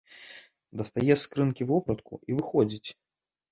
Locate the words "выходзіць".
2.41-2.89